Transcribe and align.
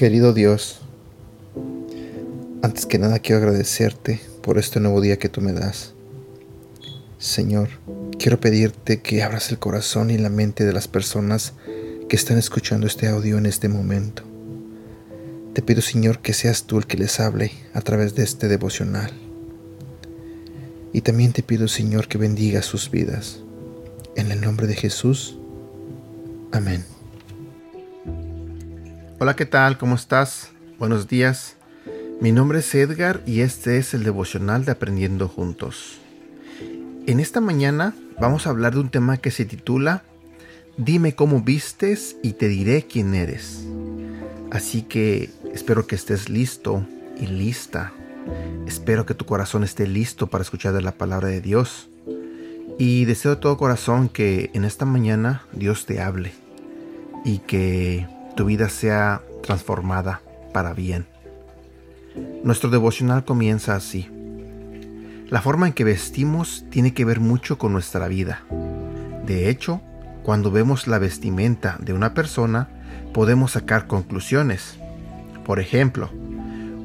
Querido 0.00 0.32
Dios, 0.32 0.80
antes 2.62 2.86
que 2.86 2.98
nada 2.98 3.18
quiero 3.18 3.42
agradecerte 3.42 4.18
por 4.40 4.56
este 4.56 4.80
nuevo 4.80 5.02
día 5.02 5.18
que 5.18 5.28
tú 5.28 5.42
me 5.42 5.52
das. 5.52 5.92
Señor, 7.18 7.68
quiero 8.18 8.40
pedirte 8.40 9.02
que 9.02 9.22
abras 9.22 9.50
el 9.50 9.58
corazón 9.58 10.10
y 10.10 10.16
la 10.16 10.30
mente 10.30 10.64
de 10.64 10.72
las 10.72 10.88
personas 10.88 11.52
que 12.10 12.16
están 12.16 12.38
escuchando 12.38 12.88
este 12.88 13.06
audio 13.06 13.38
en 13.38 13.46
este 13.46 13.68
momento. 13.68 14.24
Te 15.54 15.62
pido, 15.62 15.80
Señor, 15.80 16.18
que 16.18 16.32
seas 16.32 16.64
tú 16.64 16.78
el 16.78 16.86
que 16.88 16.96
les 16.96 17.20
hable 17.20 17.52
a 17.72 17.82
través 17.82 18.16
de 18.16 18.24
este 18.24 18.48
devocional. 18.48 19.12
Y 20.92 21.02
también 21.02 21.32
te 21.32 21.44
pido, 21.44 21.68
Señor, 21.68 22.08
que 22.08 22.18
bendiga 22.18 22.62
sus 22.62 22.90
vidas. 22.90 23.38
En 24.16 24.32
el 24.32 24.40
nombre 24.40 24.66
de 24.66 24.74
Jesús. 24.74 25.38
Amén. 26.50 26.84
Hola, 29.20 29.36
¿qué 29.36 29.46
tal? 29.46 29.78
¿Cómo 29.78 29.94
estás? 29.94 30.48
Buenos 30.80 31.06
días. 31.06 31.54
Mi 32.20 32.32
nombre 32.32 32.58
es 32.58 32.74
Edgar 32.74 33.22
y 33.24 33.42
este 33.42 33.78
es 33.78 33.94
el 33.94 34.02
devocional 34.02 34.64
de 34.64 34.72
Aprendiendo 34.72 35.28
Juntos. 35.28 36.00
En 37.06 37.20
esta 37.20 37.40
mañana 37.40 37.94
vamos 38.18 38.48
a 38.48 38.50
hablar 38.50 38.74
de 38.74 38.80
un 38.80 38.90
tema 38.90 39.18
que 39.18 39.30
se 39.30 39.44
titula 39.44 40.02
Dime 40.82 41.14
cómo 41.14 41.42
vistes 41.42 42.16
y 42.22 42.32
te 42.32 42.48
diré 42.48 42.86
quién 42.86 43.14
eres. 43.14 43.66
Así 44.50 44.80
que 44.80 45.28
espero 45.52 45.86
que 45.86 45.94
estés 45.94 46.30
listo 46.30 46.86
y 47.20 47.26
lista. 47.26 47.92
Espero 48.66 49.04
que 49.04 49.12
tu 49.12 49.26
corazón 49.26 49.62
esté 49.62 49.86
listo 49.86 50.28
para 50.28 50.40
escuchar 50.40 50.72
de 50.72 50.80
la 50.80 50.92
palabra 50.92 51.28
de 51.28 51.42
Dios. 51.42 51.90
Y 52.78 53.04
deseo 53.04 53.34
de 53.34 53.42
todo 53.42 53.58
corazón 53.58 54.08
que 54.08 54.50
en 54.54 54.64
esta 54.64 54.86
mañana 54.86 55.42
Dios 55.52 55.84
te 55.84 56.00
hable 56.00 56.32
y 57.26 57.40
que 57.40 58.08
tu 58.34 58.46
vida 58.46 58.70
sea 58.70 59.20
transformada 59.42 60.22
para 60.54 60.72
bien. 60.72 61.04
Nuestro 62.42 62.70
devocional 62.70 63.26
comienza 63.26 63.76
así. 63.76 64.08
La 65.28 65.42
forma 65.42 65.66
en 65.66 65.74
que 65.74 65.84
vestimos 65.84 66.64
tiene 66.70 66.94
que 66.94 67.04
ver 67.04 67.20
mucho 67.20 67.58
con 67.58 67.70
nuestra 67.74 68.08
vida. 68.08 68.44
De 69.26 69.50
hecho, 69.50 69.82
cuando 70.22 70.50
vemos 70.50 70.86
la 70.86 70.98
vestimenta 70.98 71.76
de 71.80 71.92
una 71.92 72.14
persona, 72.14 72.68
podemos 73.12 73.52
sacar 73.52 73.86
conclusiones. 73.86 74.78
Por 75.44 75.60
ejemplo, 75.60 76.10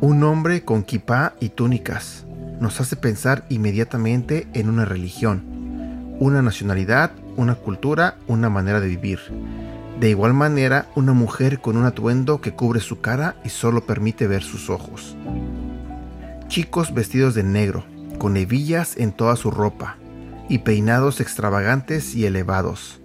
un 0.00 0.22
hombre 0.24 0.64
con 0.64 0.82
kipá 0.82 1.34
y 1.40 1.50
túnicas 1.50 2.24
nos 2.60 2.80
hace 2.80 2.96
pensar 2.96 3.44
inmediatamente 3.48 4.46
en 4.52 4.68
una 4.68 4.84
religión, 4.84 5.42
una 6.18 6.42
nacionalidad, 6.42 7.12
una 7.36 7.54
cultura, 7.54 8.16
una 8.26 8.50
manera 8.50 8.80
de 8.80 8.88
vivir. 8.88 9.20
De 9.98 10.10
igual 10.10 10.34
manera, 10.34 10.88
una 10.94 11.12
mujer 11.12 11.60
con 11.60 11.76
un 11.76 11.84
atuendo 11.84 12.40
que 12.40 12.52
cubre 12.52 12.80
su 12.80 13.00
cara 13.00 13.36
y 13.44 13.50
solo 13.50 13.86
permite 13.86 14.26
ver 14.26 14.42
sus 14.42 14.70
ojos. 14.70 15.16
Chicos 16.48 16.92
vestidos 16.92 17.34
de 17.34 17.42
negro, 17.42 17.84
con 18.18 18.36
hebillas 18.36 18.96
en 18.96 19.12
toda 19.12 19.36
su 19.36 19.50
ropa 19.50 19.96
y 20.48 20.58
peinados 20.58 21.20
extravagantes 21.20 22.14
y 22.14 22.26
elevados. 22.26 23.00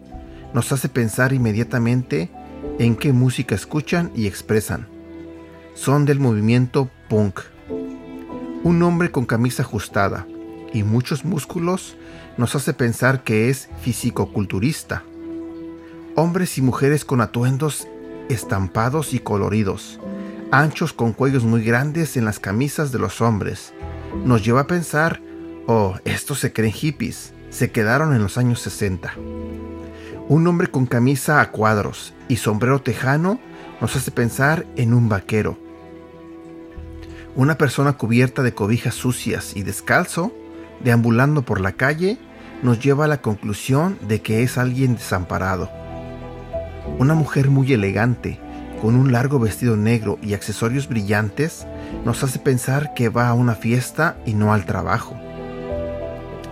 Nos 0.56 0.72
hace 0.72 0.90
pensar 0.90 1.34
inmediatamente 1.34 2.32
en 2.80 2.96
qué 2.96 3.14
música 3.14 3.54
escuchan 3.54 4.12
y 4.16 4.26
expresan. 4.26 4.88
Son 5.76 6.06
del 6.06 6.20
movimiento 6.20 6.90
punk. 7.10 7.42
Un 8.64 8.82
hombre 8.82 9.12
con 9.12 9.26
camisa 9.26 9.62
ajustada 9.62 10.26
y 10.74 10.82
muchos 10.82 11.26
músculos 11.26 11.96
nos 12.38 12.56
hace 12.56 12.74
pensar 12.74 13.24
que 13.24 13.50
es 13.50 13.70
fisicoculturista 13.82 15.04
hombres 16.16 16.58
y 16.58 16.62
mujeres 16.62 17.04
con 17.04 17.22
atuendos 17.22 17.88
estampados 18.30 19.14
y 19.14 19.20
coloridos, 19.20 20.00
anchos 20.52 20.94
con 20.94 21.12
cuellos 21.12 21.44
muy 21.44 21.64
grandes 21.64 22.16
en 22.18 22.26
las 22.26 22.40
camisas 22.40 22.92
de 22.92 23.00
los 23.00 23.22
hombres. 23.22 23.74
Nos 24.24 24.44
lleva 24.44 24.62
a 24.62 24.68
pensar, 24.68 25.22
oh, 25.68 25.96
estos 26.06 26.40
se 26.40 26.54
creen 26.54 26.72
hippies, 26.72 27.34
se 27.50 27.72
quedaron 27.72 28.16
en 28.16 28.24
los 28.24 28.38
años 28.38 28.62
60. 28.62 29.14
Un 30.28 30.48
hombre 30.48 30.68
con 30.68 30.88
camisa 30.88 31.40
a 31.40 31.52
cuadros 31.52 32.16
y 32.28 32.38
sombrero 32.38 32.82
tejano 32.82 33.40
nos 33.80 33.96
hace 33.96 34.10
pensar 34.10 34.66
en 34.76 34.96
un 34.96 35.08
vaquero. 35.08 35.60
Una 37.36 37.60
persona 37.60 37.94
cubierta 37.94 38.42
de 38.42 38.56
cobijas 38.56 38.96
sucias 38.96 39.56
y 39.56 39.62
descalzo, 39.62 40.34
deambulando 40.84 41.44
por 41.44 41.62
la 41.62 41.74
calle, 41.74 42.18
nos 42.64 42.80
lleva 42.80 43.06
a 43.06 43.08
la 43.08 43.22
conclusión 43.22 44.00
de 44.08 44.22
que 44.22 44.42
es 44.42 44.58
alguien 44.58 44.96
desamparado. 44.96 45.70
Una 46.98 47.14
mujer 47.14 47.52
muy 47.52 47.72
elegante, 47.72 48.40
con 48.82 48.96
un 48.96 49.12
largo 49.12 49.38
vestido 49.38 49.78
negro 49.78 50.18
y 50.24 50.34
accesorios 50.34 50.88
brillantes, 50.88 51.68
nos 52.04 52.24
hace 52.24 52.40
pensar 52.40 52.96
que 52.96 53.10
va 53.10 53.28
a 53.28 53.36
una 53.36 53.54
fiesta 53.54 54.18
y 54.26 54.34
no 54.34 54.54
al 54.54 54.66
trabajo. 54.66 55.16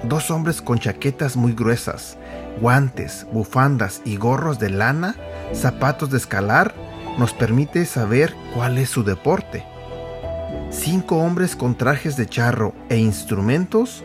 Dos 0.04 0.30
hombres 0.30 0.62
con 0.62 0.78
chaquetas 0.78 1.36
muy 1.36 1.54
gruesas, 1.54 2.18
guantes, 2.60 3.26
bufandas 3.32 4.02
y 4.06 4.18
gorros 4.18 4.60
de 4.60 4.70
lana, 4.70 5.16
zapatos 5.54 6.10
de 6.10 6.18
escalar, 6.18 6.74
nos 7.18 7.34
permite 7.34 7.86
saber 7.86 8.34
cuál 8.54 8.78
es 8.78 8.90
su 8.90 9.04
deporte. 9.04 9.66
Cinco 10.70 11.18
hombres 11.18 11.56
con 11.56 11.76
trajes 11.76 12.18
de 12.18 12.28
charro 12.28 12.74
e 12.90 12.98
instrumentos 12.98 14.04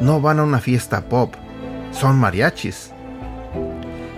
no 0.00 0.20
van 0.20 0.38
a 0.38 0.44
una 0.44 0.60
fiesta 0.60 1.08
pop, 1.08 1.34
son 1.92 2.18
mariachis. 2.18 2.92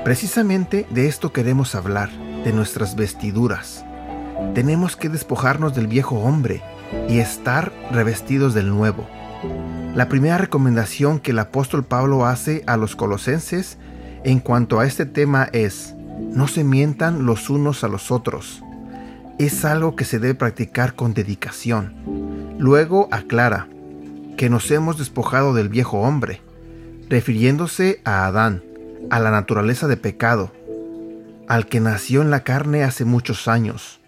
Precisamente 0.05 0.87
de 0.91 1.09
esto 1.09 1.33
queremos 1.33 1.75
hablar, 1.75 2.11
de 2.45 2.53
nuestras 2.53 2.95
vestiduras. 2.95 3.85
Tenemos 4.55 4.97
que 4.97 5.09
despojarnos 5.09 5.75
del 5.75 5.87
viejo 5.87 6.17
hombre 6.17 6.63
y 7.09 7.19
estar 7.19 7.73
revestidos 7.91 8.55
del 8.55 8.69
nuevo. 8.69 9.07
La 9.95 10.09
primera 10.09 10.39
recomendación 10.39 11.21
que 11.21 11.31
el 11.31 11.39
apóstol 11.39 11.85
Pablo 11.85 12.27
hace 12.27 12.63
a 12.67 12.77
los 12.77 12.97
colosenses 12.97 13.79
en 14.25 14.41
cuanto 14.41 14.81
a 14.81 14.87
este 14.87 15.07
tema 15.07 15.49
es, 15.53 15.95
no 16.33 16.49
se 16.49 16.65
mientan 16.65 17.27
los 17.27 17.49
unos 17.49 17.85
a 17.85 17.89
los 17.89 18.11
otros. 18.11 18.63
Es 19.39 19.65
algo 19.65 19.97
que 19.97 20.05
se 20.05 20.19
debe 20.19 20.35
practicar 20.35 20.95
con 20.95 21.15
dedicación. 21.15 21.95
Luego 22.59 23.09
aclara 23.11 23.69
que 24.37 24.51
nos 24.51 24.71
hemos 24.71 24.99
despojado 24.99 25.55
del 25.55 25.69
viejo 25.69 26.01
hombre, 26.01 26.43
refiriéndose 27.09 28.01
a 28.05 28.27
Adán, 28.27 28.63
a 29.11 29.21
la 29.21 29.31
naturaleza 29.31 29.89
de 29.89 29.97
pecado, 29.97 30.53
al 31.49 31.67
que 31.67 31.81
nació 31.81 32.23
en 32.23 32.31
la 32.31 32.41
carne 32.41 32.83
hace 32.83 33.05
muchos 33.05 33.49
años, 33.49 34.01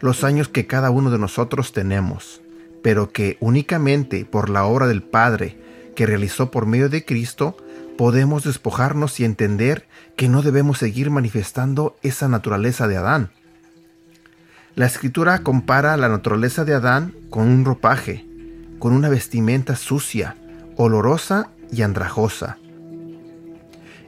los 0.00 0.24
años 0.24 0.48
que 0.48 0.66
cada 0.66 0.90
uno 0.90 1.10
de 1.10 1.18
nosotros 1.18 1.72
tenemos, 1.72 2.42
pero 2.82 3.12
que 3.12 3.36
únicamente 3.40 4.24
por 4.24 4.50
la 4.50 4.64
obra 4.64 4.86
del 4.86 5.02
Padre 5.02 5.58
que 5.94 6.06
realizó 6.06 6.50
por 6.50 6.66
medio 6.66 6.88
de 6.88 7.04
Cristo, 7.04 7.56
podemos 7.98 8.44
despojarnos 8.44 9.20
y 9.20 9.24
entender 9.24 9.86
que 10.16 10.28
no 10.28 10.42
debemos 10.42 10.78
seguir 10.78 11.10
manifestando 11.10 11.96
esa 12.02 12.28
naturaleza 12.28 12.88
de 12.88 12.96
Adán. 12.96 13.30
La 14.74 14.86
escritura 14.86 15.40
compara 15.40 15.96
la 15.96 16.08
naturaleza 16.08 16.64
de 16.64 16.74
Adán 16.74 17.14
con 17.28 17.48
un 17.48 17.64
ropaje, 17.64 18.26
con 18.78 18.92
una 18.92 19.08
vestimenta 19.08 19.76
sucia, 19.76 20.36
olorosa 20.76 21.50
y 21.70 21.82
andrajosa 21.82 22.58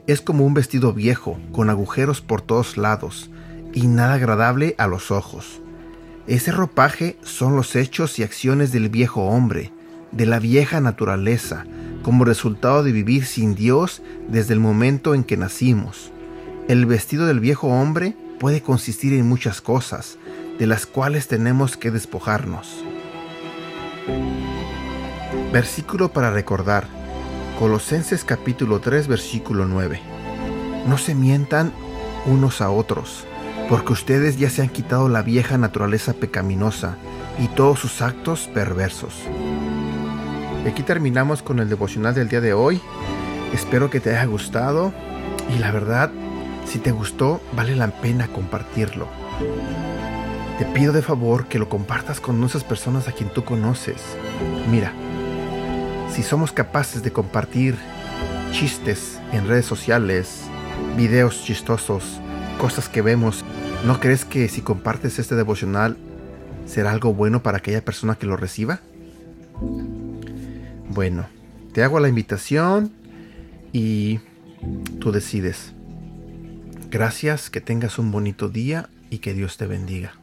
es 0.07 0.21
como 0.21 0.45
un 0.45 0.53
vestido 0.53 0.93
viejo, 0.93 1.39
con 1.51 1.69
agujeros 1.69 2.21
por 2.21 2.41
todos 2.41 2.77
lados, 2.77 3.29
y 3.73 3.87
nada 3.87 4.15
agradable 4.15 4.75
a 4.77 4.87
los 4.87 5.11
ojos. 5.11 5.61
Ese 6.27 6.53
ropaje 6.53 7.17
son 7.23 7.57
los 7.57 7.75
hechos 7.75 8.17
y 8.17 8.23
acciones 8.23 8.71
del 8.71 8.87
viejo 8.87 9.23
hombre, 9.23 9.71
de 10.13 10.25
la 10.25 10.39
vieja 10.39 10.79
naturaleza, 10.79 11.65
como 12.01 12.23
resultado 12.23 12.81
de 12.81 12.93
vivir 12.93 13.25
sin 13.25 13.55
Dios 13.55 14.01
desde 14.29 14.53
el 14.53 14.61
momento 14.61 15.15
en 15.15 15.25
que 15.25 15.35
nacimos. 15.35 16.11
El 16.69 16.85
vestido 16.85 17.25
del 17.25 17.41
viejo 17.41 17.67
hombre 17.67 18.15
puede 18.39 18.61
consistir 18.61 19.11
en 19.13 19.27
muchas 19.27 19.59
cosas, 19.59 20.17
de 20.57 20.65
las 20.65 20.85
cuales 20.85 21.27
tenemos 21.27 21.75
que 21.75 21.91
despojarnos. 21.91 22.85
Versículo 25.51 26.13
para 26.13 26.31
recordar. 26.31 26.87
Colosenses 27.59 28.23
capítulo 28.23 28.79
3 28.79 29.09
versículo 29.09 29.65
9. 29.65 29.99
No 30.87 30.97
se 30.97 31.15
mientan 31.15 31.73
unos 32.25 32.61
a 32.61 32.69
otros, 32.69 33.25
porque 33.69 33.93
ustedes 33.93 34.37
ya 34.37 34.49
se 34.49 34.61
han 34.61 34.69
quitado 34.69 35.09
la 35.09 35.21
vieja 35.21 35.57
naturaleza 35.57 36.13
pecaminosa 36.13 36.97
y 37.39 37.47
todos 37.47 37.79
sus 37.79 38.01
actos 38.01 38.49
perversos. 38.53 39.13
Y 40.65 40.67
aquí 40.67 40.83
terminamos 40.83 41.41
con 41.41 41.59
el 41.59 41.69
devocional 41.69 42.13
del 42.13 42.29
día 42.29 42.41
de 42.41 42.53
hoy. 42.53 42.81
Espero 43.53 43.89
que 43.89 43.99
te 43.99 44.11
haya 44.11 44.25
gustado 44.25 44.93
y 45.55 45.59
la 45.59 45.71
verdad 45.71 46.11
Si 46.65 46.79
te 46.79 46.91
gustó, 46.91 47.41
vale 47.57 47.75
la 47.75 47.87
pena 47.89 48.29
compartirlo. 48.29 49.09
Te 50.57 50.65
pido 50.65 50.93
de 50.93 51.01
favor 51.01 51.47
que 51.47 51.59
lo 51.59 51.67
compartas 51.67 52.21
con 52.21 52.41
esas 52.41 52.63
personas 52.63 53.09
a 53.09 53.11
quien 53.11 53.29
tú 53.29 53.43
conoces. 53.43 53.97
Mira, 54.71 54.93
si 56.09 56.23
somos 56.23 56.53
capaces 56.53 57.03
de 57.03 57.11
compartir 57.11 57.75
chistes 58.53 59.19
en 59.33 59.45
redes 59.45 59.65
sociales, 59.65 60.43
videos 60.95 61.43
chistosos, 61.43 62.21
cosas 62.59 62.89
que 62.89 63.01
vemos, 63.01 63.43
¿no 63.85 63.99
crees 63.99 64.25
que 64.25 64.47
si 64.47 64.61
compartes 64.61 65.19
este 65.19 65.35
devocional 65.35 65.97
será 66.65 66.91
algo 66.91 67.13
bueno 67.13 67.43
para 67.43 67.57
aquella 67.57 67.83
persona 67.83 68.15
que 68.15 68.25
lo 68.25 68.37
reciba? 68.37 68.79
Bueno, 70.89 71.25
te 71.73 71.83
hago 71.83 71.99
la 71.99 72.09
invitación 72.09 72.91
y 73.71 74.19
tú 74.99 75.11
decides. 75.11 75.73
Gracias, 76.89 77.49
que 77.49 77.61
tengas 77.61 77.97
un 77.97 78.11
bonito 78.11 78.49
día 78.49 78.89
y 79.09 79.17
que 79.19 79.33
Dios 79.33 79.57
te 79.57 79.65
bendiga. 79.65 80.13